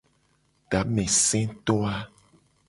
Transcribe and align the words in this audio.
Tameseto 0.69 1.75
a. 1.93 1.95